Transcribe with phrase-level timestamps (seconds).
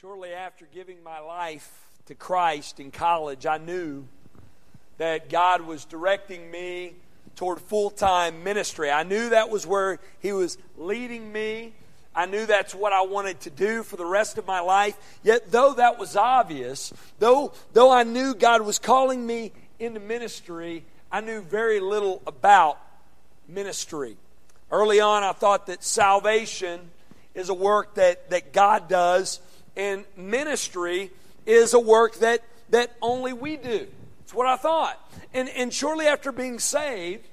[0.00, 1.68] Shortly after giving my life
[2.06, 4.04] to Christ in college, I knew
[4.98, 6.92] that God was directing me
[7.34, 8.92] toward full time ministry.
[8.92, 11.72] I knew that was where He was leading me.
[12.14, 14.96] I knew that's what I wanted to do for the rest of my life.
[15.24, 20.84] Yet, though that was obvious, though, though I knew God was calling me into ministry,
[21.10, 22.78] I knew very little about
[23.48, 24.16] ministry.
[24.70, 26.88] Early on, I thought that salvation
[27.34, 29.40] is a work that, that God does
[29.78, 31.10] and ministry
[31.46, 33.86] is a work that, that only we do.
[34.18, 35.00] That's what I thought.
[35.32, 37.26] And, and shortly after being saved,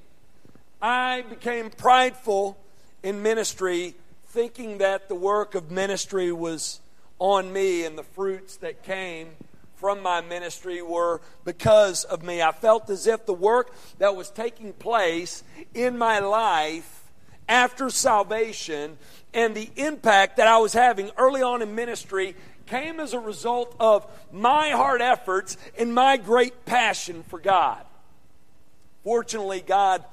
[0.82, 2.58] I became prideful
[3.04, 3.96] in ministry,
[4.28, 6.80] thinking that the work of ministry was
[7.18, 9.30] on me and the fruits that came
[9.76, 12.42] from my ministry were because of me.
[12.42, 17.05] I felt as if the work that was taking place in my life
[17.48, 18.98] after salvation
[19.34, 22.36] and the impact that I was having early on in ministry
[22.66, 27.84] came as a result of my hard efforts and my great passion for God.
[29.04, 30.04] Fortunately, God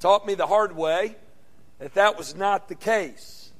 [0.00, 1.16] taught me the hard way
[1.78, 3.52] that that was not the case.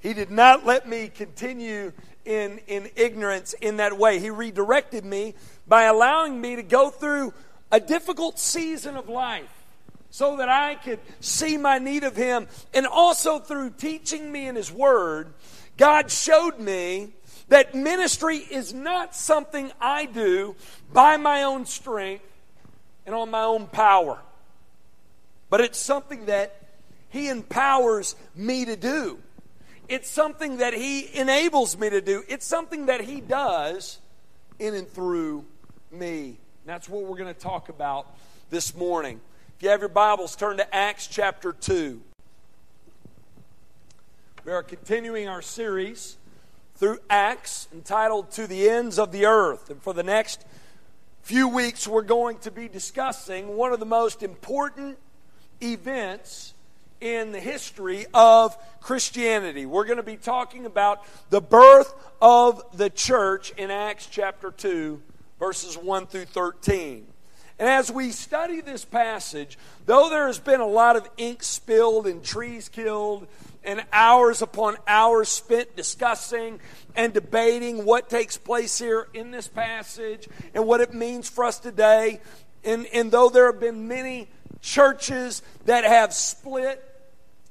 [0.00, 1.92] He did not let me continue
[2.24, 4.18] in, in ignorance in that way.
[4.18, 5.34] He redirected me
[5.66, 7.32] by allowing me to go through
[7.72, 9.59] a difficult season of life
[10.10, 12.48] so that I could see my need of Him.
[12.74, 15.32] And also through teaching me in His Word,
[15.76, 17.10] God showed me
[17.48, 20.56] that ministry is not something I do
[20.92, 22.24] by my own strength
[23.06, 24.18] and on my own power,
[25.48, 26.54] but it's something that
[27.08, 29.18] He empowers me to do.
[29.88, 32.22] It's something that He enables me to do.
[32.28, 33.98] It's something that He does
[34.60, 35.44] in and through
[35.90, 36.38] me.
[36.66, 38.06] That's what we're going to talk about
[38.50, 39.20] this morning.
[39.60, 42.00] If you have your Bibles, turn to Acts chapter 2.
[44.46, 46.16] We are continuing our series
[46.76, 49.68] through Acts entitled To the Ends of the Earth.
[49.68, 50.46] And for the next
[51.20, 54.96] few weeks, we're going to be discussing one of the most important
[55.60, 56.54] events
[57.02, 59.66] in the history of Christianity.
[59.66, 65.02] We're going to be talking about the birth of the church in Acts chapter 2,
[65.38, 67.06] verses 1 through 13.
[67.60, 72.06] And as we study this passage, though there has been a lot of ink spilled
[72.06, 73.28] and trees killed,
[73.62, 76.58] and hours upon hours spent discussing
[76.96, 81.58] and debating what takes place here in this passage and what it means for us
[81.58, 82.22] today,
[82.64, 84.28] and, and though there have been many
[84.62, 86.82] churches that have split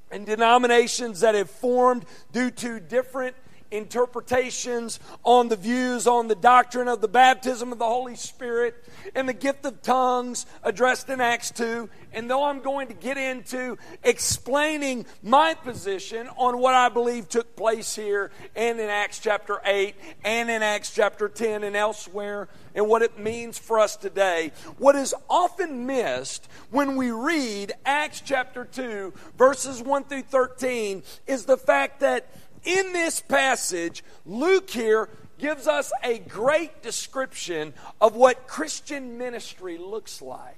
[0.10, 3.36] and denominations that have formed due to different
[3.72, 8.76] interpretations on the views on the doctrine of the baptism of the Holy Spirit
[9.16, 11.90] and the gift of tongues addressed in Acts 2.
[12.12, 17.56] And though I'm going to get into explaining my position on what I believe took
[17.56, 22.88] place here and in Acts chapter 8 and in Acts chapter 10 and elsewhere and
[22.88, 28.66] what it means for us today, what is often missed when we read Acts chapter
[28.66, 32.32] 2, verses 1 through 13, is the fact that
[32.64, 40.22] in this passage, Luke here gives us a great description of what Christian ministry looks
[40.22, 40.56] like.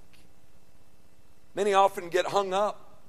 [1.53, 2.99] Many often get hung up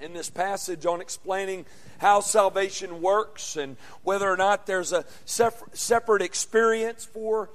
[0.00, 1.64] in this passage on explaining
[1.98, 7.48] how salvation works and whether or not there's a separate experience for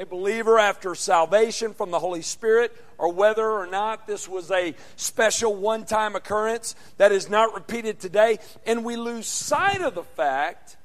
[0.00, 4.74] a believer after salvation from the Holy Spirit, or whether or not this was a
[4.96, 8.38] special one time occurrence that is not repeated today.
[8.64, 10.78] And we lose sight of the fact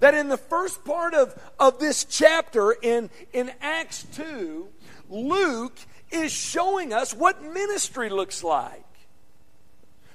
[0.00, 4.68] that in the first part of, of this chapter in, in Acts 2,
[5.08, 5.78] Luke
[6.10, 8.84] is showing us what ministry looks like.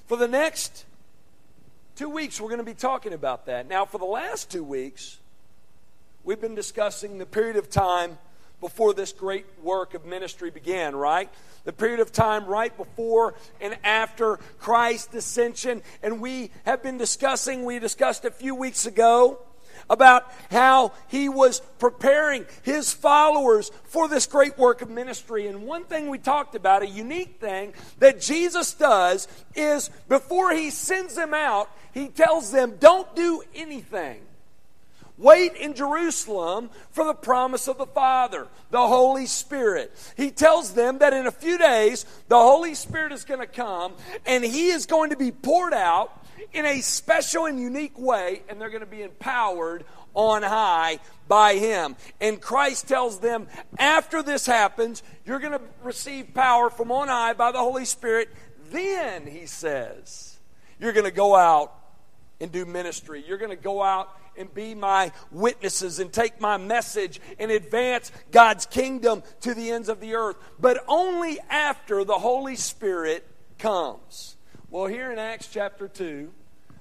[0.05, 0.85] For the next
[1.95, 3.67] two weeks, we're going to be talking about that.
[3.67, 5.17] Now, for the last two weeks,
[6.23, 8.17] we've been discussing the period of time
[8.59, 11.29] before this great work of ministry began, right?
[11.63, 15.81] The period of time right before and after Christ's ascension.
[16.01, 19.39] And we have been discussing, we discussed a few weeks ago
[19.89, 25.47] about how he was preparing his followers for this great work of ministry.
[25.47, 30.69] And one thing we talked about, a unique thing that Jesus does, is before he
[30.69, 34.21] sends them out, he tells them, don't do anything
[35.21, 39.91] Wait in Jerusalem for the promise of the Father, the Holy Spirit.
[40.17, 43.93] He tells them that in a few days, the Holy Spirit is going to come
[44.25, 48.59] and He is going to be poured out in a special and unique way, and
[48.59, 49.83] they're going to be empowered
[50.15, 51.95] on high by Him.
[52.19, 53.47] And Christ tells them,
[53.77, 58.29] after this happens, you're going to receive power from on high by the Holy Spirit.
[58.71, 60.39] Then, He says,
[60.79, 61.75] you're going to go out
[62.39, 63.23] and do ministry.
[63.27, 68.11] You're going to go out and be my witnesses and take my message and advance
[68.31, 74.37] God's kingdom to the ends of the earth, but only after the Holy Spirit comes.
[74.69, 76.31] Well, here in Acts chapter 2,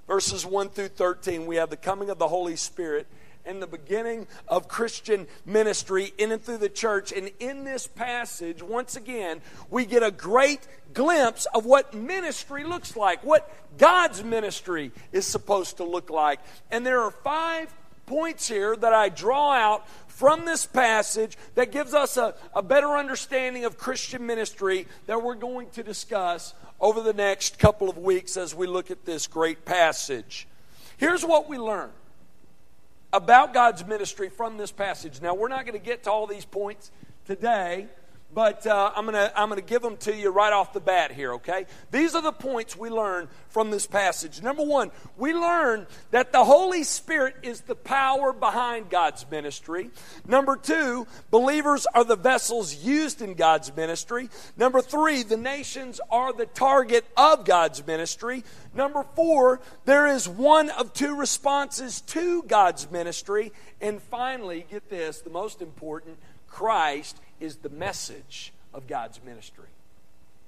[0.06, 3.06] verses 1 through 13, we have the coming of the Holy Spirit
[3.44, 7.12] and the beginning of Christian ministry in and through the church.
[7.12, 9.40] And in this passage, once again,
[9.70, 15.78] we get a great glimpse of what ministry looks like, what God's ministry is supposed
[15.78, 16.40] to look like.
[16.70, 17.72] And there are five
[18.06, 22.96] points here that I draw out from this passage that gives us a, a better
[22.96, 28.36] understanding of Christian ministry that we're going to discuss over the next couple of weeks
[28.36, 30.46] as we look at this great passage.
[30.96, 31.90] Here's what we learn
[33.12, 35.20] about God's ministry from this passage.
[35.20, 36.90] Now, we're not going to get to all these points
[37.26, 37.88] today,
[38.32, 40.80] but uh, I'm going to I'm going to give them to you right off the
[40.80, 41.66] bat here, okay?
[41.90, 44.42] These are the points we learn from this passage.
[44.42, 49.90] Number one, we learn that the Holy Spirit is the power behind God's ministry.
[50.26, 54.28] Number two, believers are the vessels used in God's ministry.
[54.56, 58.44] Number three, the nations are the target of God's ministry.
[58.74, 63.52] Number four, there is one of two responses to God's ministry.
[63.80, 69.68] And finally, get this the most important Christ is the message of God's ministry.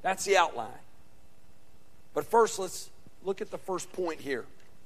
[0.03, 0.71] That's the outline.
[2.15, 2.91] But first, let's
[3.25, 4.45] look at the first point here.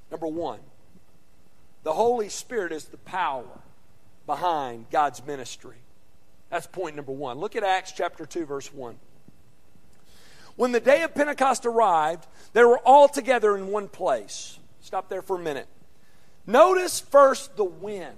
[0.09, 0.59] Number one,
[1.83, 3.45] the Holy Spirit is the power
[4.25, 5.75] behind God's ministry.
[6.49, 7.39] That's point number one.
[7.39, 8.95] Look at Acts chapter 2, verse 1.
[10.55, 14.57] When the day of Pentecost arrived, they were all together in one place.
[14.81, 15.67] Stop there for a minute.
[16.45, 18.13] Notice first the when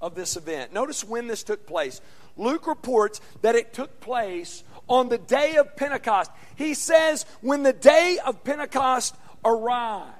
[0.00, 0.72] of this event.
[0.72, 2.00] Notice when this took place.
[2.36, 6.30] Luke reports that it took place on the day of Pentecost.
[6.54, 10.12] He says, when the day of Pentecost arrived.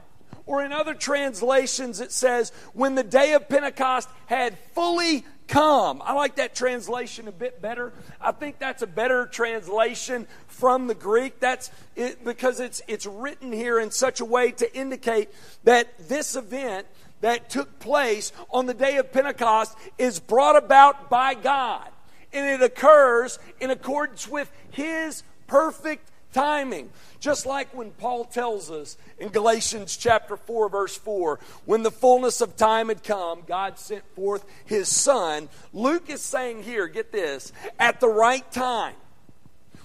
[0.46, 6.02] Or in other translations, it says, when the day of Pentecost had fully come.
[6.04, 7.92] I like that translation a bit better.
[8.20, 11.40] I think that's a better translation from the Greek.
[11.40, 15.30] That's it, because it's, it's written here in such a way to indicate
[15.64, 16.86] that this event
[17.20, 21.88] that took place on the day of Pentecost is brought about by God
[22.32, 26.90] and it occurs in accordance with His perfect timing.
[27.18, 32.40] Just like when Paul tells us in Galatians chapter 4, verse 4, when the fullness
[32.40, 35.48] of time had come, God sent forth His Son.
[35.72, 38.94] Luke is saying here, get this, at the right time.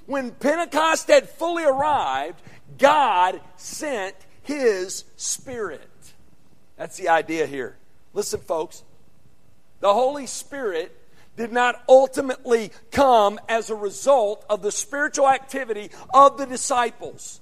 [0.05, 2.41] When Pentecost had fully arrived,
[2.77, 5.87] God sent His Spirit.
[6.75, 7.77] That's the idea here.
[8.13, 8.83] Listen, folks.
[9.79, 10.95] The Holy Spirit
[11.37, 17.41] did not ultimately come as a result of the spiritual activity of the disciples.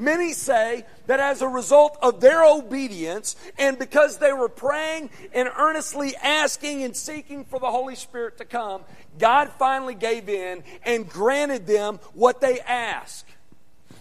[0.00, 5.48] Many say that as a result of their obedience and because they were praying and
[5.58, 8.82] earnestly asking and seeking for the Holy Spirit to come,
[9.18, 13.26] God finally gave in and granted them what they asked.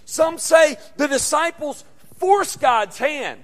[0.05, 1.83] Some say the disciples
[2.17, 3.41] forced God's hand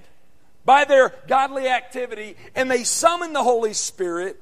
[0.64, 4.40] by their godly activity and they summoned the Holy Spirit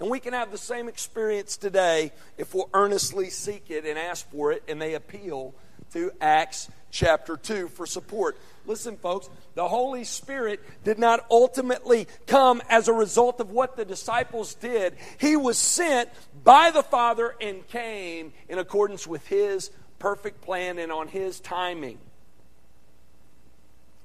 [0.00, 4.28] and we can have the same experience today if we'll earnestly seek it and ask
[4.30, 5.54] for it, and they appeal
[5.92, 8.36] to Acts chapter 2 for support.
[8.66, 13.84] Listen, folks, the Holy Spirit did not ultimately come as a result of what the
[13.84, 14.94] disciples did.
[15.18, 16.08] He was sent
[16.42, 21.98] by the Father and came in accordance with His perfect plan and on His timing.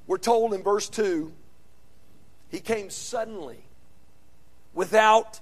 [0.06, 1.32] We're told in verse 2
[2.50, 3.64] He came suddenly
[4.74, 5.40] without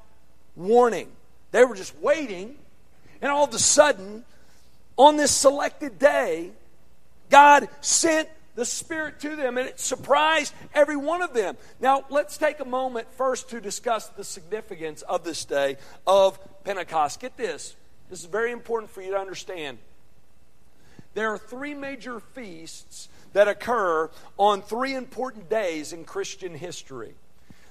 [0.58, 1.10] warning.
[1.52, 2.56] They were just waiting,
[3.22, 4.26] and all of a sudden,
[4.98, 6.52] on this selected day,
[7.30, 11.56] God sent the Spirit to them, and it surprised every one of them.
[11.80, 17.20] Now, let's take a moment first to discuss the significance of this day of Pentecost.
[17.20, 17.76] Get this,
[18.10, 19.78] this is very important for you to understand.
[21.14, 27.14] There are three major feasts that occur on three important days in Christian history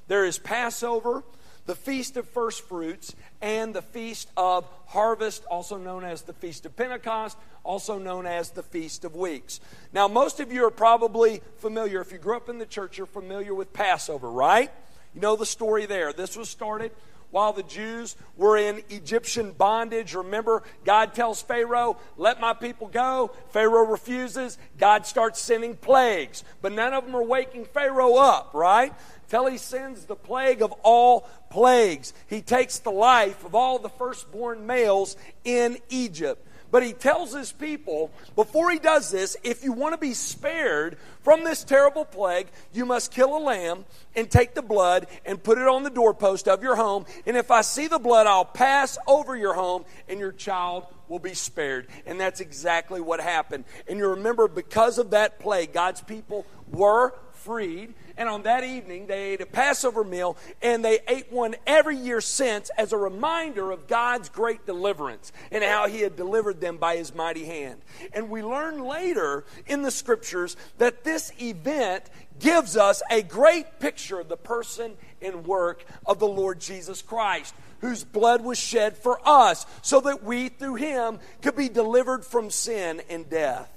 [0.08, 1.22] there is Passover,
[1.66, 6.64] the Feast of First Fruits, and the Feast of Harvest, also known as the Feast
[6.64, 9.60] of Pentecost, also known as the Feast of Weeks.
[9.92, 13.06] Now, most of you are probably familiar, if you grew up in the church, you're
[13.06, 14.70] familiar with Passover, right?
[15.14, 16.12] You know the story there.
[16.12, 16.92] This was started
[17.30, 20.14] while the Jews were in Egyptian bondage.
[20.14, 23.32] Remember, God tells Pharaoh, Let my people go.
[23.50, 24.58] Pharaoh refuses.
[24.78, 26.44] God starts sending plagues.
[26.62, 28.92] But none of them are waking Pharaoh up, right?
[29.28, 32.12] till he sends the plague of all plagues.
[32.28, 36.46] He takes the life of all the firstborn males in Egypt.
[36.76, 40.98] But he tells his people, before he does this, if you want to be spared
[41.22, 45.56] from this terrible plague, you must kill a lamb and take the blood and put
[45.56, 47.06] it on the doorpost of your home.
[47.24, 51.18] And if I see the blood, I'll pass over your home and your child will
[51.18, 51.86] be spared.
[52.04, 53.64] And that's exactly what happened.
[53.88, 57.94] And you remember, because of that plague, God's people were freed.
[58.18, 62.22] And on that evening, they ate a Passover meal, and they ate one every year
[62.22, 66.96] since as a reminder of God's great deliverance and how He had delivered them by
[66.96, 67.82] His mighty hand.
[68.14, 72.04] And we learn later in the scriptures that this event
[72.38, 77.54] gives us a great picture of the person and work of the Lord Jesus Christ,
[77.80, 82.50] whose blood was shed for us, so that we through Him could be delivered from
[82.50, 83.70] sin and death.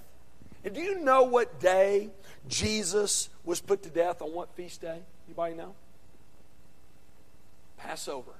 [0.63, 2.09] And do you know what day
[2.49, 4.99] Jesus was put to death on what feast day?
[5.27, 5.75] Anybody know?
[7.77, 8.31] Passover.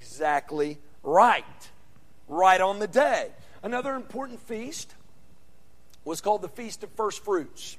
[0.00, 1.44] Exactly right.
[2.26, 3.28] Right on the day.
[3.62, 4.94] Another important feast
[6.04, 7.76] was called the Feast of First Fruits.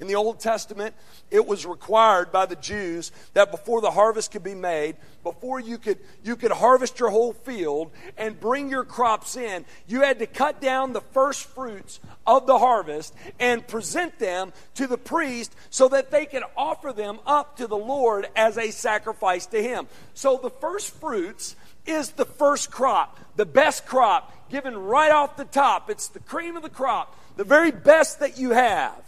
[0.00, 0.94] In the Old Testament,
[1.28, 5.76] it was required by the Jews that before the harvest could be made, before you
[5.76, 10.26] could, you could harvest your whole field and bring your crops in, you had to
[10.26, 15.88] cut down the first fruits of the harvest and present them to the priest so
[15.88, 19.88] that they could offer them up to the Lord as a sacrifice to Him.
[20.14, 25.44] So the first fruits is the first crop, the best crop, given right off the
[25.44, 25.90] top.
[25.90, 29.07] It's the cream of the crop, the very best that you have.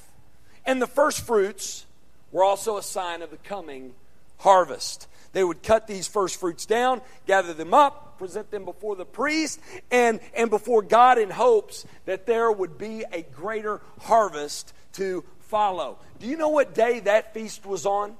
[0.70, 1.84] And the first fruits
[2.30, 3.92] were also a sign of the coming
[4.38, 5.08] harvest.
[5.32, 9.58] They would cut these first fruits down, gather them up, present them before the priest
[9.90, 15.98] and, and before God in hopes that there would be a greater harvest to follow.
[16.20, 18.14] Do you know what day that feast was on?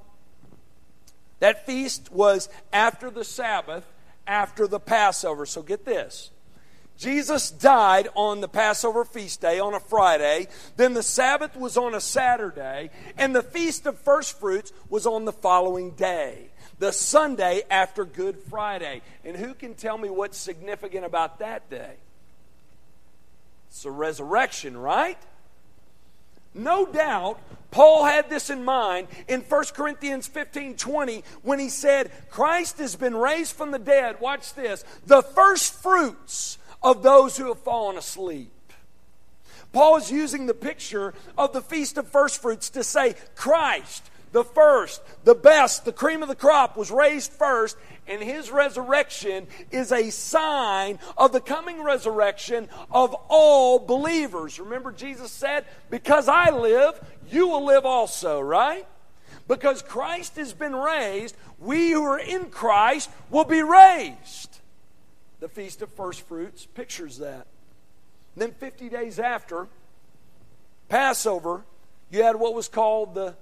[1.38, 3.87] That feast was after the Sabbath,
[4.26, 5.47] after the Passover.
[5.47, 6.30] So get this.
[7.00, 10.49] Jesus died on the Passover feast day on a Friday.
[10.76, 12.90] Then the Sabbath was on a Saturday.
[13.16, 18.37] And the Feast of First Fruits was on the following day, the Sunday after Good
[18.50, 19.00] Friday.
[19.25, 21.95] And who can tell me what's significant about that day?
[23.71, 25.19] It's the resurrection, right?
[26.52, 27.40] No doubt,
[27.71, 32.95] Paul had this in mind in 1 Corinthians 15 20 when he said, Christ has
[32.95, 34.21] been raised from the dead.
[34.21, 34.85] Watch this.
[35.07, 38.53] The first fruits of those who have fallen asleep.
[39.73, 44.45] Paul is using the picture of the Feast of First Fruits to say Christ, the
[44.45, 49.93] first, the best, the cream of the crop, was raised first, and his resurrection is
[49.93, 54.59] a sign of the coming resurrection of all believers.
[54.59, 58.87] Remember, Jesus said, Because I live, you will live also, right?
[59.47, 64.60] Because Christ has been raised, we who are in Christ will be raised
[65.40, 67.47] the Feast of First Fruits pictures that.
[68.35, 69.66] And then 50 days after
[70.88, 71.64] Passover,
[72.11, 73.35] you had what was called the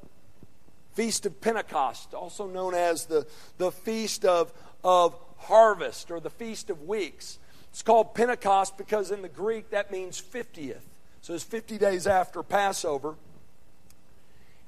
[0.95, 3.27] Feast of Pentecost, also known as the,
[3.59, 4.53] the Feast of,
[4.83, 7.39] of Harvest or the Feast of Weeks.
[7.71, 10.81] It's called Pentecost because in the Greek that means 50th.
[11.21, 13.17] So it's 50 days after Passover.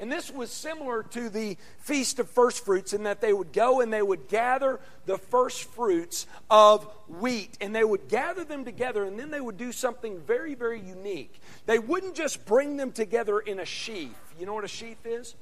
[0.00, 3.82] And this was similar to the Feast of First Fruits in that they would go
[3.82, 9.04] and they would gather the first fruits of wheat and they would gather them together
[9.04, 11.38] and then they would do something very, very unique.
[11.66, 14.16] They wouldn't just bring them together in a sheaf.
[14.38, 15.34] You know what a sheaf is?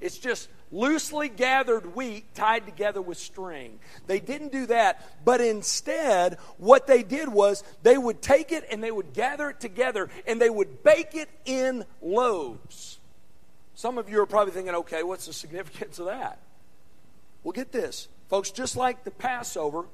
[0.00, 3.78] It's just loosely gathered wheat tied together with string.
[4.06, 8.82] They didn't do that, but instead, what they did was they would take it and
[8.82, 12.95] they would gather it together and they would bake it in loaves.
[13.76, 16.38] Some of you are probably thinking, okay, what's the significance of that?
[17.44, 18.08] Well, get this.
[18.28, 19.84] Folks, just like the Passover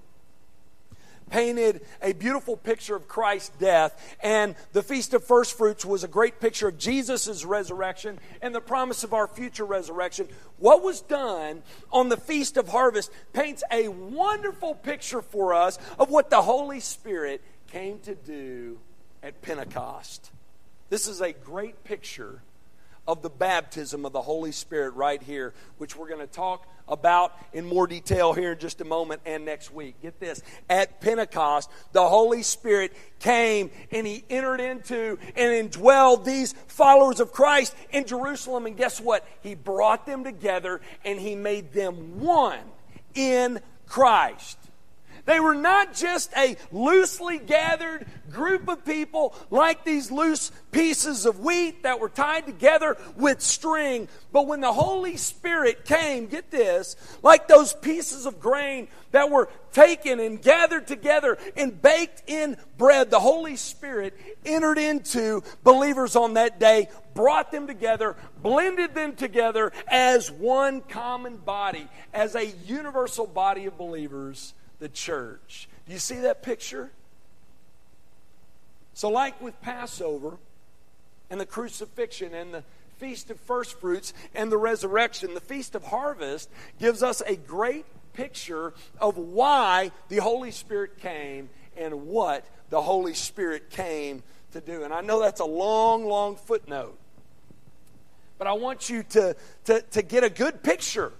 [1.30, 6.08] painted a beautiful picture of Christ's death, and the Feast of First Fruits was a
[6.08, 10.28] great picture of Jesus' resurrection and the promise of our future resurrection.
[10.58, 16.08] What was done on the Feast of Harvest paints a wonderful picture for us of
[16.08, 18.78] what the Holy Spirit came to do
[19.24, 20.30] at Pentecost.
[20.88, 22.42] This is a great picture
[23.06, 27.32] of the baptism of the Holy Spirit right here, which we're going to talk about
[27.52, 30.00] in more detail here in just a moment and next week.
[30.02, 30.42] Get this.
[30.68, 37.32] At Pentecost, the Holy Spirit came and he entered into and indwelled these followers of
[37.32, 38.66] Christ in Jerusalem.
[38.66, 39.26] And guess what?
[39.42, 42.60] He brought them together and he made them one
[43.14, 44.58] in Christ.
[45.24, 51.38] They were not just a loosely gathered group of people like these loose pieces of
[51.38, 54.08] wheat that were tied together with string.
[54.32, 59.48] But when the Holy Spirit came, get this, like those pieces of grain that were
[59.72, 66.34] taken and gathered together and baked in bread, the Holy Spirit entered into believers on
[66.34, 73.26] that day, brought them together, blended them together as one common body, as a universal
[73.26, 75.68] body of believers, the church.
[75.86, 76.90] Do you see that picture?
[78.94, 80.36] So, like with Passover
[81.30, 82.64] and the crucifixion and the
[82.98, 87.86] Feast of First Fruits and the resurrection, the Feast of Harvest gives us a great
[88.12, 94.22] picture of why the Holy Spirit came and what the Holy Spirit came
[94.52, 94.82] to do.
[94.82, 96.98] And I know that's a long, long footnote,
[98.36, 99.36] but I want you to,
[99.66, 101.12] to, to get a good picture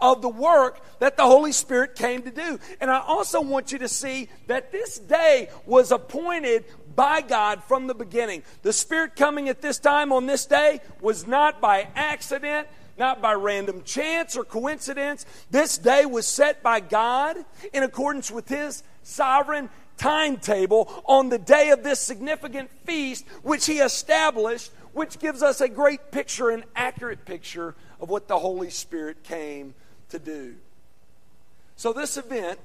[0.00, 2.58] of the work that the Holy Spirit came to do.
[2.80, 7.86] And I also want you to see that this day was appointed by God from
[7.86, 8.42] the beginning.
[8.62, 13.34] The Spirit coming at this time on this day was not by accident, not by
[13.34, 15.26] random chance or coincidence.
[15.50, 17.36] This day was set by God
[17.72, 23.78] in accordance with His sovereign timetable on the day of this significant feast, which He
[23.78, 29.22] established, which gives us a great picture, an accurate picture of what the Holy Spirit
[29.22, 29.74] came
[30.10, 30.56] to do.
[31.76, 32.58] So, this event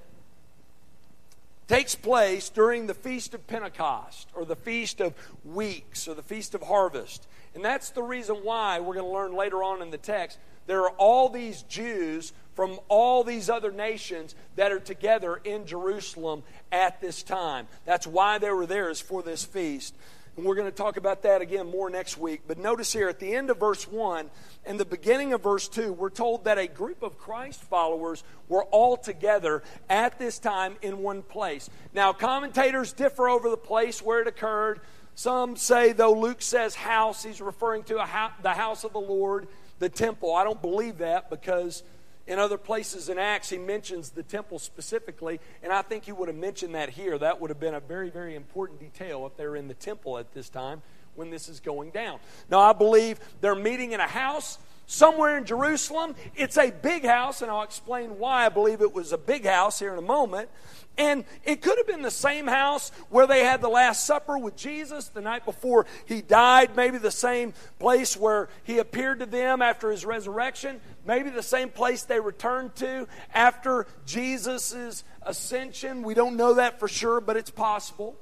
[1.67, 5.13] takes place during the Feast of Pentecost, or the Feast of
[5.45, 7.27] Weeks, or the Feast of Harvest.
[7.55, 10.38] And that's the reason why we're going to learn later on in the text.
[10.67, 16.43] There are all these Jews from all these other nations that are together in Jerusalem
[16.71, 17.67] at this time.
[17.86, 19.95] That's why they were there, is for this feast.
[20.41, 22.41] And we're going to talk about that again more next week.
[22.48, 24.27] But notice here at the end of verse 1
[24.65, 28.63] and the beginning of verse 2, we're told that a group of Christ followers were
[28.63, 31.69] all together at this time in one place.
[31.93, 34.79] Now, commentators differ over the place where it occurred.
[35.13, 39.89] Some say, though Luke says house, he's referring to the house of the Lord, the
[39.89, 40.33] temple.
[40.33, 41.83] I don't believe that because
[42.28, 46.28] in other places in Acts he mentions the temple specifically, and I think he would
[46.28, 47.18] have mentioned that here.
[47.18, 50.34] That would have been a very, very important detail if they're in the temple at
[50.34, 50.82] this time
[51.16, 52.20] when this is going down.
[52.50, 56.16] Now, I believe they're meeting in a house somewhere in Jerusalem.
[56.36, 59.80] It's a big house, and I'll explain why I believe it was a big house
[59.80, 60.50] here in a moment.
[60.98, 64.56] And it could have been the same house where they had the Last Supper with
[64.56, 69.62] Jesus the night before he died, maybe the same place where he appeared to them
[69.62, 76.04] after his resurrection, maybe the same place they returned to after Jesus' ascension.
[76.04, 78.15] We don't know that for sure, but it's possible.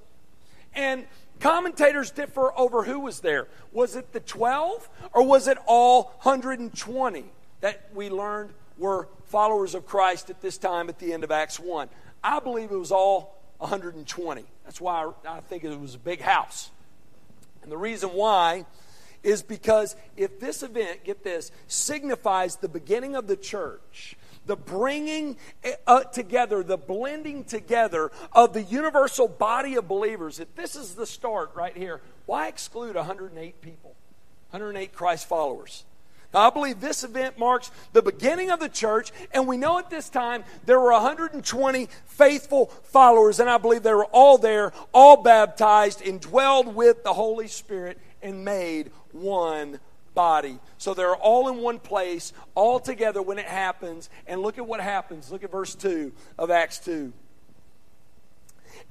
[0.73, 1.05] And
[1.39, 3.47] Commentators differ over who was there.
[3.71, 7.25] Was it the 12 or was it all 120
[7.61, 11.59] that we learned were followers of Christ at this time at the end of Acts
[11.59, 11.87] 1?
[12.23, 14.43] I believe it was all 120.
[14.63, 16.69] That's why I think it was a big house.
[17.61, 18.65] And the reason why
[19.23, 25.37] is because if this event, get this, signifies the beginning of the church, the bringing
[25.85, 31.05] uh, together, the blending together of the universal body of believers, if this is the
[31.05, 33.95] start right here, why exclude 108 people,
[34.51, 35.83] 108 Christ followers?
[36.33, 40.09] I believe this event marks the beginning of the church, and we know at this
[40.09, 46.05] time there were 120 faithful followers, and I believe they were all there, all baptized,
[46.05, 49.79] and dwelled with the Holy Spirit, and made one
[50.13, 50.59] body.
[50.77, 54.09] So they're all in one place, all together when it happens.
[54.27, 55.31] And look at what happens.
[55.31, 57.13] Look at verse 2 of Acts 2.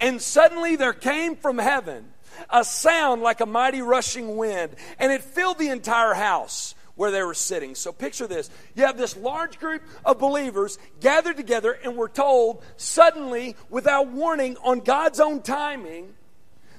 [0.01, 2.07] And suddenly there came from heaven
[2.51, 7.23] a sound like a mighty rushing wind, and it filled the entire house where they
[7.23, 7.77] were sitting.
[7.77, 8.51] So picture this.
[8.75, 14.57] You have this large group of believers gathered together, and we're told suddenly, without warning,
[14.65, 16.13] on God's own timing,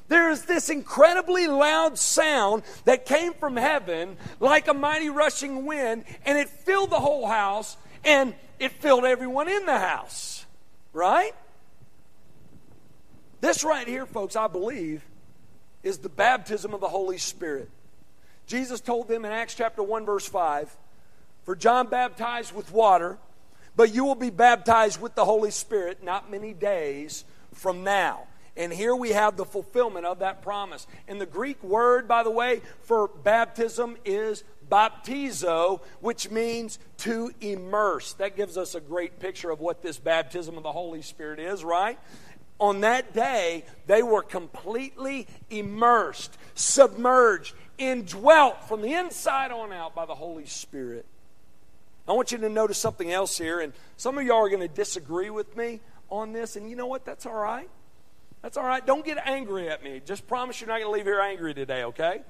[0.10, 6.03] there is this incredibly loud sound that came from heaven like a mighty rushing wind,
[6.25, 10.45] and it filled the whole house, and it filled everyone in the house.
[10.91, 11.32] Right?
[13.39, 15.01] This right here, folks, I believe,
[15.82, 17.69] is the baptism of the Holy Spirit.
[18.49, 20.75] Jesus told them in Acts chapter 1, verse 5
[21.43, 23.19] For John baptized with water,
[23.75, 28.23] but you will be baptized with the Holy Spirit not many days from now.
[28.57, 30.88] And here we have the fulfillment of that promise.
[31.07, 38.13] And the Greek word, by the way, for baptism is baptizo, which means to immerse.
[38.13, 41.63] That gives us a great picture of what this baptism of the Holy Spirit is,
[41.63, 41.99] right?
[42.59, 50.05] On that day, they were completely immersed, submerged, indwelt from the inside on out by
[50.05, 51.05] the Holy Spirit.
[52.07, 54.67] I want you to notice something else here, and some of y'all are going to
[54.67, 57.05] disagree with me, on this, and you know what?
[57.05, 57.69] That's all right.
[58.41, 58.85] That's all right.
[58.85, 60.01] Don't get angry at me.
[60.05, 62.21] Just promise you're not going to leave here angry today, okay?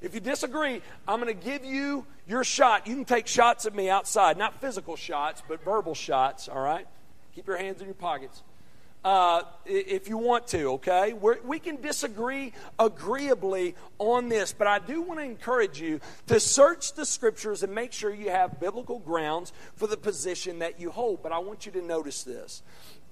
[0.00, 2.86] If you disagree, I'm going to give you your shot.
[2.86, 6.86] You can take shots at me outside, not physical shots, but verbal shots, all right?
[7.34, 8.42] Keep your hands in your pockets.
[9.04, 11.12] Uh, if you want to, okay?
[11.12, 16.40] We're, we can disagree agreeably on this, but I do want to encourage you to
[16.40, 20.90] search the scriptures and make sure you have biblical grounds for the position that you
[20.90, 21.22] hold.
[21.22, 22.62] But I want you to notice this.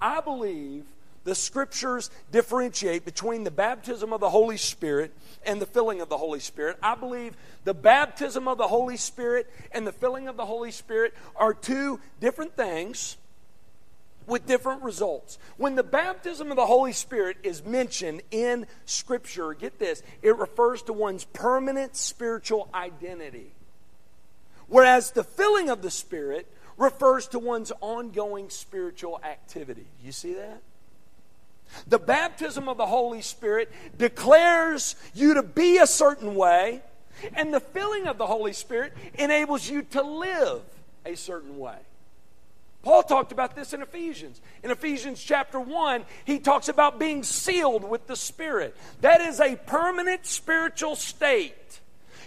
[0.01, 0.83] I believe
[1.23, 5.13] the scriptures differentiate between the baptism of the Holy Spirit
[5.45, 6.77] and the filling of the Holy Spirit.
[6.81, 11.13] I believe the baptism of the Holy Spirit and the filling of the Holy Spirit
[11.35, 13.17] are two different things
[14.27, 15.39] with different results.
[15.55, 20.83] When the baptism of the Holy Spirit is mentioned in Scripture, get this, it refers
[20.83, 23.53] to one's permanent spiritual identity.
[24.67, 26.45] Whereas the filling of the Spirit
[26.77, 29.87] refers to one's ongoing spiritual activity.
[30.03, 30.61] You see that?
[31.87, 36.81] The baptism of the Holy Spirit declares you to be a certain way,
[37.33, 40.61] and the filling of the Holy Spirit enables you to live
[41.05, 41.77] a certain way.
[42.87, 44.39] Paul talked about this in Ephesians.
[44.63, 48.77] In Ephesians chapter 1, he talks about being sealed with the Spirit.
[49.01, 51.81] That is a permanent spiritual state.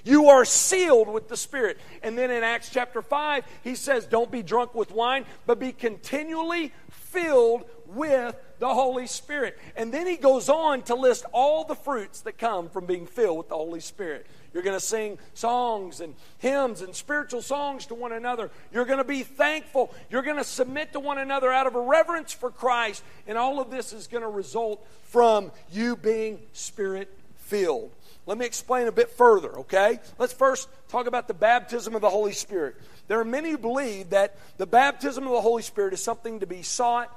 [0.05, 1.79] You are sealed with the Spirit.
[2.03, 5.73] And then in Acts chapter 5, he says, Don't be drunk with wine, but be
[5.73, 9.59] continually filled with the Holy Spirit.
[9.77, 13.38] And then he goes on to list all the fruits that come from being filled
[13.38, 14.27] with the Holy Spirit.
[14.53, 18.51] You're going to sing songs and hymns and spiritual songs to one another.
[18.73, 19.95] You're going to be thankful.
[20.11, 23.03] You're going to submit to one another out of a reverence for Christ.
[23.27, 27.91] And all of this is going to result from you being spirit filled.
[28.27, 29.99] Let me explain a bit further, okay?
[30.19, 32.77] Let's first talk about the baptism of the Holy Spirit.
[33.09, 36.47] There are many who believe that the baptism of the Holy Spirit is something to
[36.47, 37.17] be sought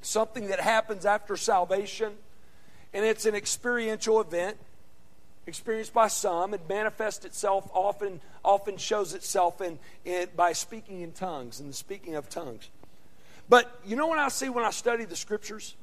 [0.00, 2.12] something that happens after salvation,
[2.92, 4.56] and it's an experiential event
[5.48, 6.54] experienced by some.
[6.54, 11.74] It manifests itself often, often shows itself in, in by speaking in tongues and the
[11.74, 12.68] speaking of tongues.
[13.48, 15.74] But you know what I see when I study the scriptures?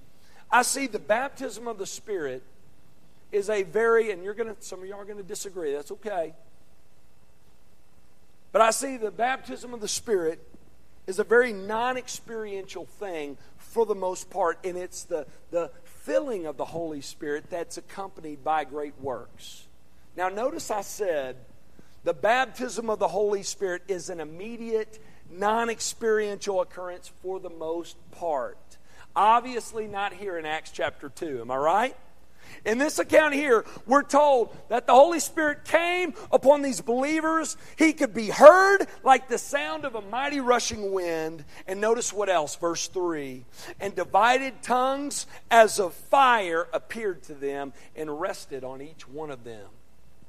[0.51, 2.43] I see the baptism of the Spirit
[3.32, 5.73] is a very, and you're gonna, some of y'all are gonna disagree.
[5.73, 6.34] That's okay.
[8.51, 10.39] But I see the baptism of the Spirit
[11.08, 15.69] is a very non experiential thing for the most part, and it's the, the
[16.06, 19.65] filling of the Holy Spirit that's accompanied by great works.
[20.15, 21.36] Now, notice I said
[22.04, 27.98] the baptism of the Holy Spirit is an immediate, non experiential occurrence for the most
[28.12, 28.78] part.
[29.15, 31.41] Obviously, not here in Acts chapter 2.
[31.41, 31.98] Am I right?
[32.65, 37.58] In this account here, we're told that the Holy Spirit came upon these believers.
[37.77, 41.45] He could be heard like the sound of a mighty rushing wind.
[41.67, 43.45] And notice what else, verse 3
[43.79, 49.43] and divided tongues as of fire appeared to them and rested on each one of
[49.43, 49.67] them.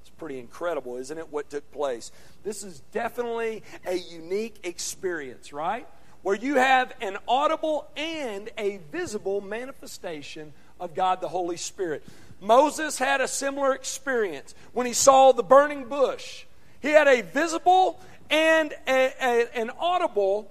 [0.00, 2.12] It's pretty incredible, isn't it, what took place?
[2.44, 5.86] This is definitely a unique experience, right?
[6.22, 12.04] Where you have an audible and a visible manifestation of God the Holy Spirit.
[12.40, 16.44] Moses had a similar experience when he saw the burning bush.
[16.80, 20.50] He had a visible and a, a, an audible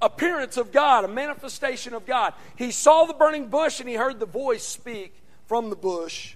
[0.00, 2.34] appearance of God, a manifestation of God.
[2.56, 5.14] He saw the burning bush and he heard the voice speak
[5.46, 6.34] from the bush.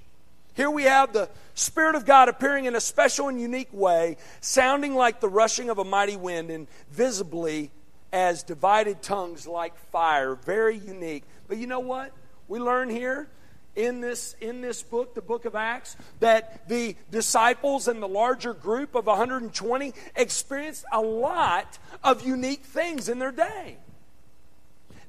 [0.54, 4.94] Here we have the Spirit of God appearing in a special and unique way, sounding
[4.94, 7.70] like the rushing of a mighty wind and visibly
[8.12, 10.34] as divided tongues like fire.
[10.34, 11.24] Very unique.
[11.48, 12.12] But you know what?
[12.48, 13.28] We learn here
[13.74, 18.54] in this, in this book, the book of Acts, that the disciples and the larger
[18.54, 23.76] group of 120 experienced a lot of unique things in their day.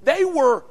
[0.03, 0.65] They were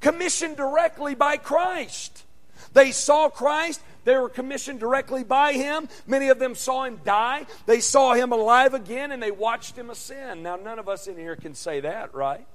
[0.00, 2.24] commissioned directly by Christ.
[2.72, 3.80] They saw Christ.
[4.04, 5.88] They were commissioned directly by him.
[6.06, 7.46] Many of them saw him die.
[7.66, 10.42] They saw him alive again and they watched him ascend.
[10.42, 12.46] Now, none of us in here can say that, right?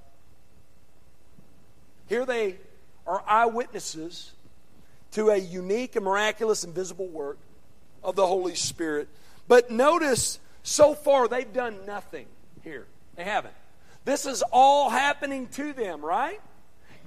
[2.06, 2.56] Here they
[3.08, 4.32] are eyewitnesses
[5.12, 7.38] to a unique and miraculous and visible work
[8.04, 9.08] of the Holy Spirit.
[9.48, 12.26] But notice, so far, they've done nothing
[12.62, 12.86] here.
[13.16, 13.54] They haven't.
[14.04, 16.40] This is all happening to them, right?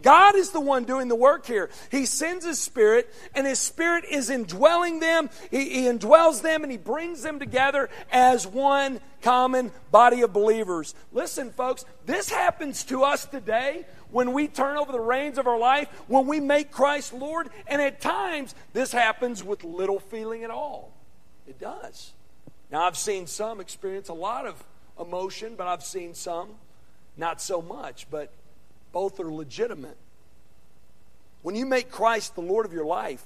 [0.01, 1.69] God is the one doing the work here.
[1.89, 5.29] He sends His Spirit, and His Spirit is indwelling them.
[5.49, 10.95] He, he, indwells them, and He brings them together as one common body of believers.
[11.11, 15.59] Listen, folks, this happens to us today when we turn over the reins of our
[15.59, 20.49] life, when we make Christ Lord, and at times this happens with little feeling at
[20.49, 20.91] all.
[21.47, 22.11] It does.
[22.71, 24.63] Now, I've seen some experience a lot of
[24.99, 26.49] emotion, but I've seen some
[27.17, 28.07] not so much.
[28.09, 28.31] But
[28.91, 29.97] both are legitimate.
[31.41, 33.23] When you make Christ the Lord of your life,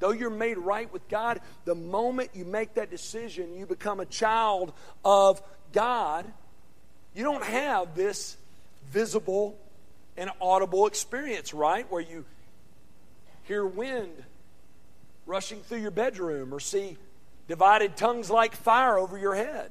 [0.00, 4.06] though you're made right with God, the moment you make that decision, you become a
[4.06, 4.72] child
[5.04, 5.40] of
[5.72, 6.26] God.
[7.14, 8.36] You don't have this
[8.90, 9.56] visible
[10.16, 11.90] and audible experience, right?
[11.90, 12.24] Where you
[13.44, 14.10] hear wind
[15.26, 16.96] rushing through your bedroom or see
[17.48, 19.70] divided tongues like fire over your head.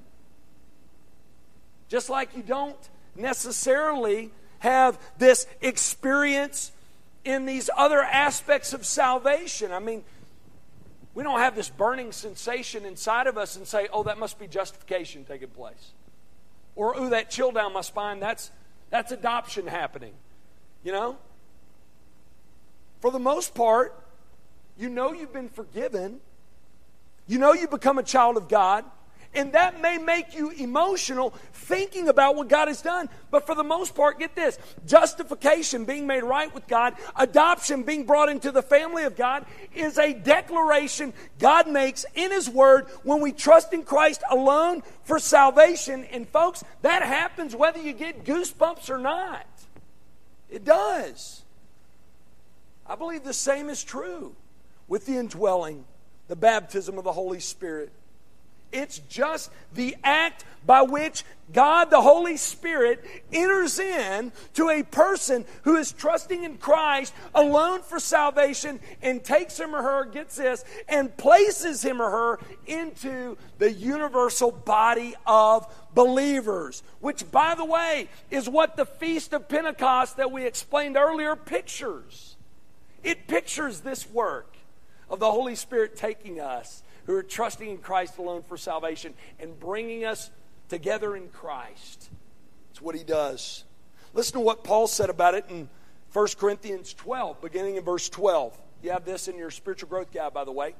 [1.90, 2.78] Just like you don't
[3.16, 6.72] necessarily have this experience
[7.24, 9.72] in these other aspects of salvation.
[9.72, 10.04] I mean,
[11.14, 14.48] we don't have this burning sensation inside of us and say, oh, that must be
[14.48, 15.92] justification taking place.
[16.76, 18.50] Or, oh, that chill down my spine, that's,
[18.90, 20.14] that's adoption happening.
[20.84, 21.18] You know?
[23.02, 23.98] For the most part,
[24.78, 26.20] you know you've been forgiven.
[27.28, 28.86] You know you become a child of God.
[29.34, 33.08] And that may make you emotional thinking about what God has done.
[33.30, 38.06] But for the most part, get this justification, being made right with God, adoption, being
[38.06, 43.22] brought into the family of God, is a declaration God makes in His Word when
[43.22, 46.04] we trust in Christ alone for salvation.
[46.06, 49.48] And folks, that happens whether you get goosebumps or not.
[50.50, 51.44] It does.
[52.86, 54.36] I believe the same is true
[54.90, 55.86] with the indwelling,
[56.28, 57.94] the baptism of the Holy Spirit.
[58.72, 63.04] It's just the act by which God, the Holy Spirit,
[63.34, 69.60] enters in to a person who is trusting in Christ alone for salvation and takes
[69.60, 75.68] him or her, gets this, and places him or her into the universal body of
[75.94, 81.36] believers, which, by the way, is what the Feast of Pentecost that we explained earlier
[81.36, 82.38] pictures.
[83.04, 84.56] It pictures this work
[85.10, 89.60] of the Holy Spirit taking us who are trusting in Christ alone for salvation and
[89.60, 90.30] bringing us
[90.70, 92.10] together in Christ.
[92.72, 93.64] It's what he does.
[94.14, 95.70] Listen to what Paul said about it in
[96.14, 98.58] 1 Corinthians 12, beginning in verse 12.
[98.84, 100.76] You have this in your spiritual growth guide, by the way.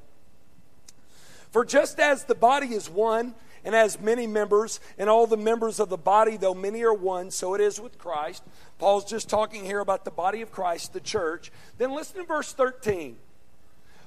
[1.52, 5.80] For just as the body is one and has many members, and all the members
[5.80, 8.44] of the body, though many are one, so it is with Christ.
[8.80, 11.52] Paul's just talking here about the body of Christ, the church.
[11.78, 13.18] Then listen to verse 13.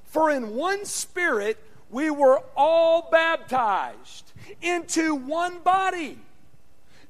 [0.04, 1.56] For in one spirit
[1.90, 6.18] we were all baptized into one body.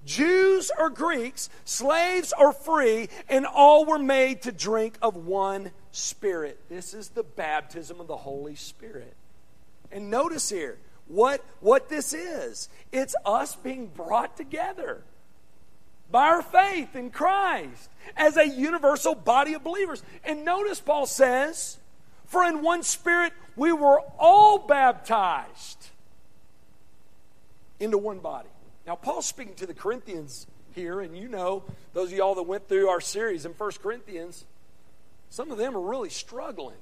[0.04, 6.60] Jews or Greeks, slaves or free, and all were made to drink of one Spirit.
[6.68, 9.14] This is the baptism of the Holy Spirit.
[9.92, 15.02] And notice here what, what this is it's us being brought together
[16.10, 20.02] by our faith in Christ as a universal body of believers.
[20.24, 21.78] And notice Paul says,
[22.34, 25.90] For in one Spirit we were all baptized
[27.78, 28.48] into one body.
[28.88, 32.68] Now, Paul's speaking to the Corinthians here, and you know, those of y'all that went
[32.68, 34.46] through our series in 1 Corinthians,
[35.30, 36.74] some of them are really struggling.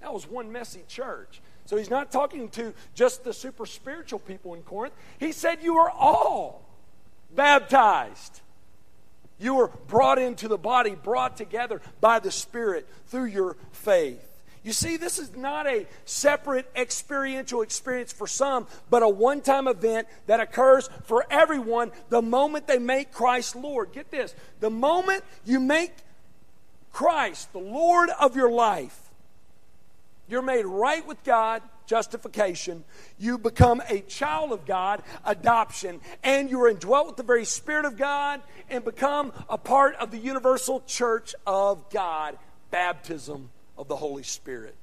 [0.00, 1.42] That was one messy church.
[1.66, 4.94] So he's not talking to just the super spiritual people in Corinth.
[5.18, 6.64] He said, You are all
[7.34, 8.40] baptized.
[9.38, 14.35] You were brought into the body, brought together by the Spirit through your faith.
[14.66, 19.68] You see, this is not a separate experiential experience for some, but a one time
[19.68, 23.92] event that occurs for everyone the moment they make Christ Lord.
[23.92, 25.92] Get this the moment you make
[26.90, 28.98] Christ the Lord of your life,
[30.26, 32.82] you're made right with God, justification.
[33.20, 37.84] You become a child of God, adoption, and you are indwelt with the very Spirit
[37.84, 42.36] of God and become a part of the universal church of God,
[42.72, 44.74] baptism of the Holy Spirit.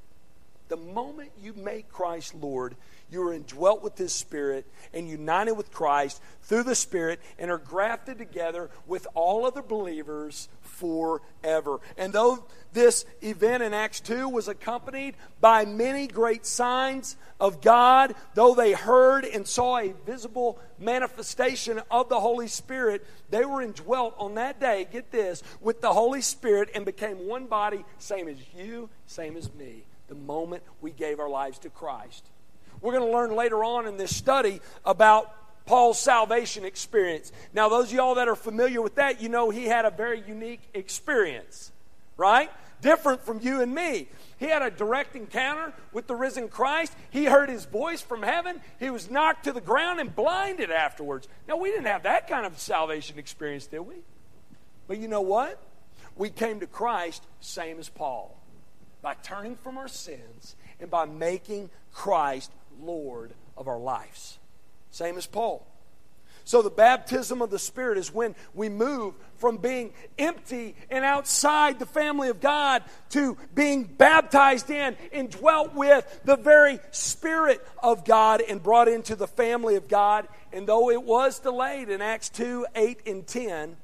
[0.69, 2.75] The moment you make Christ Lord,
[3.13, 7.57] you are indwelt with His Spirit and united with Christ through the Spirit and are
[7.57, 11.79] grafted together with all other believers forever.
[11.97, 18.15] And though this event in Acts 2 was accompanied by many great signs of God,
[18.33, 24.15] though they heard and saw a visible manifestation of the Holy Spirit, they were indwelt
[24.17, 28.37] on that day, get this, with the Holy Spirit and became one body, same as
[28.57, 32.25] you, same as me, the moment we gave our lives to Christ.
[32.83, 35.33] We're going to learn later on in this study about
[35.65, 37.31] Paul's salvation experience.
[37.53, 40.21] Now, those of y'all that are familiar with that, you know he had a very
[40.27, 41.71] unique experience,
[42.17, 42.51] right?
[42.81, 44.09] Different from you and me.
[44.37, 46.93] He had a direct encounter with the risen Christ.
[47.11, 48.59] He heard his voice from heaven.
[48.81, 51.29] He was knocked to the ground and blinded afterwards.
[51.47, 53.95] Now, we didn't have that kind of salvation experience, did we?
[54.87, 55.57] But you know what?
[56.17, 58.37] We came to Christ same as Paul
[59.01, 64.37] by turning from our sins and by making Christ Lord of our lives.
[64.91, 65.65] Same as Paul.
[66.45, 71.79] So, the baptism of the Spirit is when we move from being empty and outside
[71.79, 78.03] the family of God to being baptized in and dwelt with the very Spirit of
[78.03, 80.27] God and brought into the family of God.
[80.51, 83.77] And though it was delayed in Acts 2 8 and 10,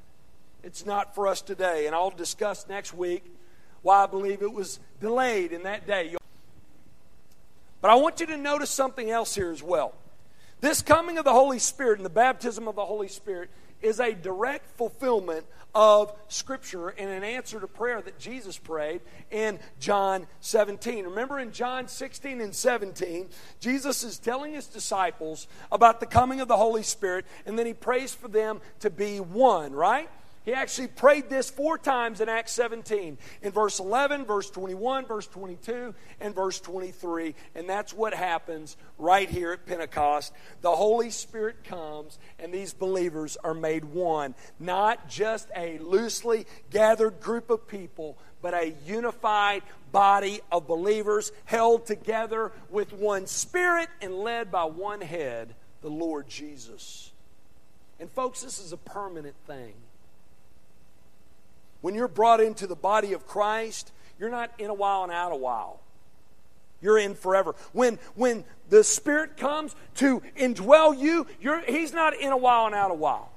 [0.62, 1.88] it's not for us today.
[1.88, 3.23] And I'll discuss next week
[3.82, 6.18] why I believe it was delayed in that day.
[7.81, 9.93] But I want you to notice something else here as well.
[10.61, 13.49] This coming of the Holy Spirit and the baptism of the Holy Spirit
[13.81, 19.59] is a direct fulfillment of Scripture and an answer to prayer that Jesus prayed in
[19.79, 21.05] John 17.
[21.05, 26.47] Remember in John 16 and 17, Jesus is telling his disciples about the coming of
[26.47, 30.09] the Holy Spirit, and then he prays for them to be one, right?
[30.49, 35.27] He actually prayed this four times in Acts 17 in verse 11, verse 21, verse
[35.27, 37.35] 22, and verse 23.
[37.53, 40.33] And that's what happens right here at Pentecost.
[40.62, 44.33] The Holy Spirit comes, and these believers are made one.
[44.59, 51.85] Not just a loosely gathered group of people, but a unified body of believers held
[51.85, 57.12] together with one spirit and led by one head, the Lord Jesus.
[57.99, 59.75] And, folks, this is a permanent thing.
[61.81, 65.31] When you're brought into the body of Christ, you're not in a while and out
[65.31, 65.79] a while.
[66.81, 67.55] You're in forever.
[67.73, 71.27] When, when the Spirit comes to indwell you,
[71.67, 73.31] He's not in a while and out a while.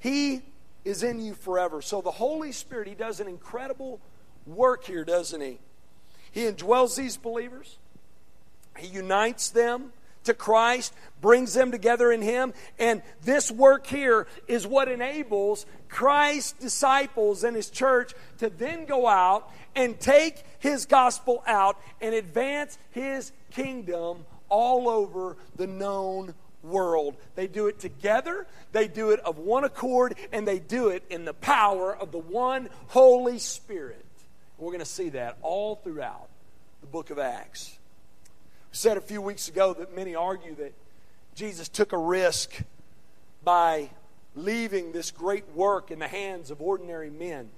[0.00, 0.42] He
[0.84, 1.82] is in you forever.
[1.82, 4.00] So the Holy Spirit, He does an incredible
[4.46, 5.58] work here, doesn't He?
[6.30, 7.78] He indwells these believers,
[8.76, 9.92] He unites them
[10.24, 12.52] to Christ, brings them together in Him.
[12.78, 19.06] And this work here is what enables Christ's disciples and His church to then go
[19.06, 27.16] out and take His gospel out and advance His kingdom all over the known world.
[27.34, 31.24] They do it together, they do it of one accord, and they do it in
[31.24, 34.04] the power of the one Holy Spirit.
[34.58, 36.28] We're going to see that all throughout
[36.80, 37.78] the book of Acts
[38.74, 40.74] said a few weeks ago that many argue that
[41.36, 42.52] Jesus took a risk
[43.44, 43.88] by
[44.34, 47.50] leaving this great work in the hands of ordinary men.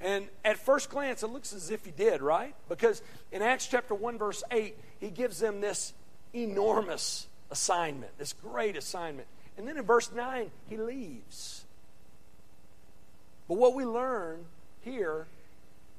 [0.00, 2.54] And at first glance, it looks as if he did, right?
[2.70, 5.92] Because in Acts chapter 1, verse 8, he gives them this
[6.32, 9.28] enormous assignment, this great assignment.
[9.58, 11.64] And then in verse 9, he leaves.
[13.46, 14.46] But what we learn
[14.80, 15.26] here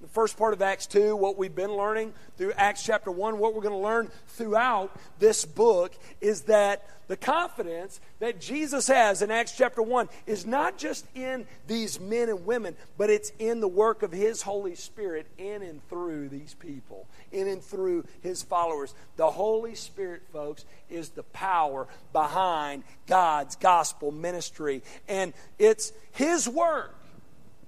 [0.01, 3.53] the first part of Acts 2, what we've been learning through Acts chapter 1, what
[3.53, 9.29] we're going to learn throughout this book is that the confidence that Jesus has in
[9.29, 13.67] Acts chapter 1 is not just in these men and women, but it's in the
[13.67, 18.95] work of His Holy Spirit in and through these people, in and through His followers.
[19.17, 24.81] The Holy Spirit, folks, is the power behind God's gospel ministry.
[25.07, 26.95] And it's His work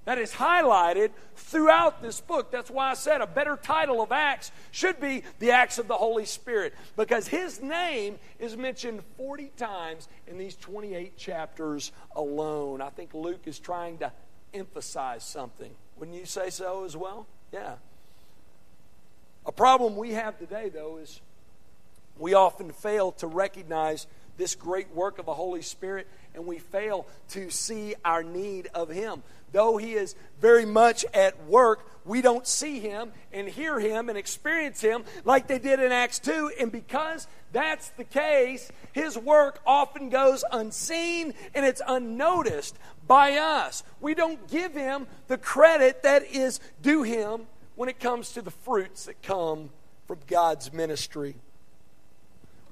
[0.06, 2.52] that is highlighted throughout this book.
[2.52, 5.96] That's why I said a better title of Acts should be The Acts of the
[5.96, 12.82] Holy Spirit, because his name is mentioned 40 times in these 28 chapters alone.
[12.82, 14.12] I think Luke is trying to
[14.54, 15.72] emphasize something.
[15.98, 17.28] Wouldn't you say so as well?
[17.52, 17.76] Yeah.
[19.46, 21.22] A problem we have today, though, is
[22.18, 27.06] we often fail to recognize this great work of the Holy Spirit and we fail
[27.30, 32.46] to see our need of Him though he is very much at work, we don't
[32.46, 36.52] see him and hear him and experience him like they did in Acts 2.
[36.60, 43.84] And because that's the case, his work often goes unseen and it's unnoticed by us.
[44.02, 48.52] We don't give him the credit that is due him when it comes to the
[48.52, 49.70] fruits that come
[50.08, 51.36] from God's ministry.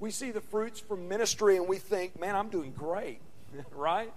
[0.02, 3.22] We see the fruits from ministry and we think, man, I'm doing great,
[3.76, 4.12] right?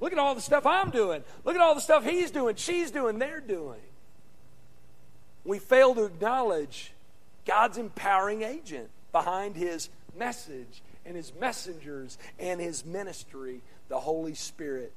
[0.00, 1.22] Look at all the stuff I'm doing.
[1.44, 3.80] Look at all the stuff he's doing, she's doing, they're doing.
[5.44, 6.92] We fail to acknowledge
[7.46, 14.92] God's empowering agent behind his message and his messengers and his ministry, the Holy Spirit.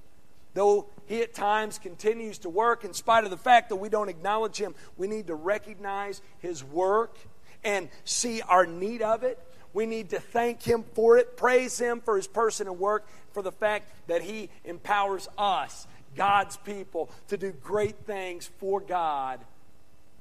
[0.55, 4.09] Though he at times continues to work, in spite of the fact that we don't
[4.09, 7.15] acknowledge him, we need to recognize his work
[7.63, 9.37] and see our need of it.
[9.77, 13.43] We need to thank him for it, praise him for his person and work, for
[13.43, 15.85] the fact that He empowers us,
[16.15, 19.39] God's people, to do great things for God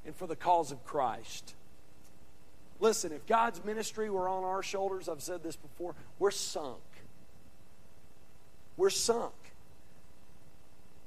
[0.05, 1.55] and for the cause of Christ.
[2.81, 6.83] Listen, if God's ministry were on our shoulders, I've said this before, we're sunk.
[8.77, 9.33] We're sunk.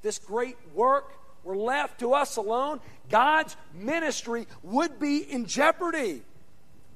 [0.02, 1.12] This great work
[1.44, 2.80] were left to us alone,
[3.10, 6.22] God's ministry would be in jeopardy.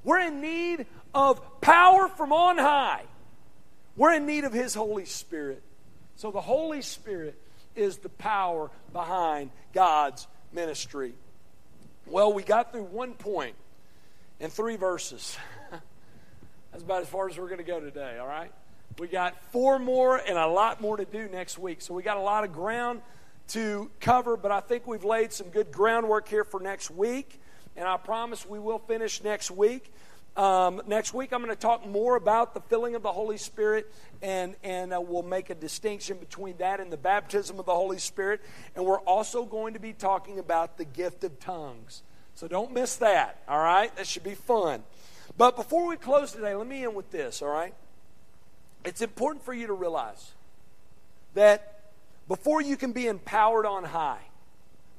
[0.03, 0.85] We're in need
[1.15, 3.03] of power from on high.
[3.95, 5.63] We're in need of His Holy Spirit.
[6.17, 7.39] So the Holy Spirit
[7.75, 11.13] is the power behind God's ministry.
[12.05, 13.55] Well, we got through one point
[14.39, 15.37] in three verses.
[16.71, 18.51] That's about as far as we're going to go today, all right?
[18.99, 21.81] We got four more and a lot more to do next week.
[21.81, 23.01] So we got a lot of ground
[23.49, 27.39] to cover, but I think we've laid some good groundwork here for next week.
[27.77, 29.91] And I promise we will finish next week.
[30.35, 33.91] Um, next week, I'm going to talk more about the filling of the Holy Spirit,
[34.21, 37.99] and, and uh, we'll make a distinction between that and the baptism of the Holy
[37.99, 38.41] Spirit.
[38.75, 42.03] And we're also going to be talking about the gift of tongues.
[42.33, 43.95] So don't miss that, all right?
[43.95, 44.83] That should be fun.
[45.37, 47.73] But before we close today, let me end with this, all right?
[48.83, 50.33] It's important for you to realize
[51.33, 51.91] that
[52.27, 54.21] before you can be empowered on high,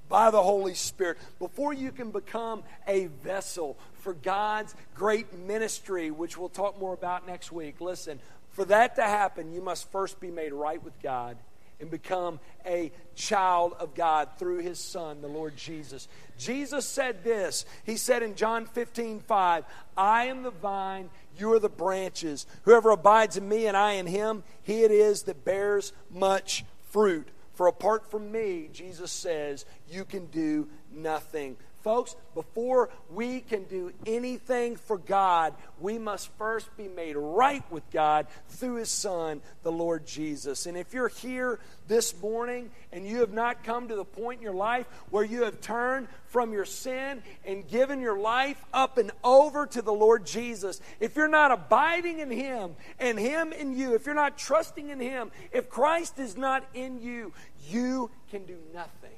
[0.09, 6.39] by the Holy Spirit, before you can become a vessel for God's great ministry, which
[6.39, 7.81] we'll talk more about next week.
[7.81, 11.37] Listen, for that to happen, you must first be made right with God
[11.81, 16.09] and become a child of God through his Son, the Lord Jesus.
[16.39, 17.67] Jesus said this.
[17.85, 19.65] He said in John 15, 5,
[19.97, 22.47] I am the vine, you are the branches.
[22.63, 27.29] Whoever abides in me and I in him, he it is that bears much fruit.
[27.57, 31.57] For apart from me, Jesus says, you can do nothing.
[31.87, 37.89] Folks, before we can do anything for God, we must first be made right with
[37.93, 40.67] God through His Son, the Lord Jesus.
[40.67, 44.43] And if you're here this morning and you have not come to the point in
[44.43, 49.13] your life where you have turned from your sin and given your life up and
[49.23, 53.95] over to the Lord Jesus, if you're not abiding in Him and Him in you,
[53.95, 57.33] if you're not trusting in Him, if Christ is not in you,
[57.69, 59.11] you can do nothing.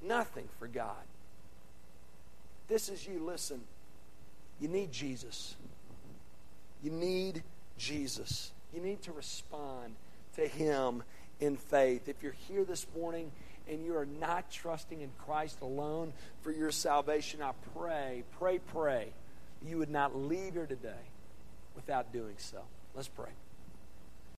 [0.00, 0.94] Nothing for God
[2.72, 3.60] this is you, listen.
[4.58, 5.56] You need Jesus.
[6.82, 7.42] You need
[7.76, 8.50] Jesus.
[8.72, 9.94] You need to respond
[10.36, 11.02] to Him
[11.38, 12.08] in faith.
[12.08, 13.30] If you're here this morning
[13.68, 19.08] and you are not trusting in Christ alone for your salvation, I pray, pray, pray,
[19.62, 21.04] you would not leave here today
[21.76, 22.62] without doing so.
[22.94, 23.32] Let's pray.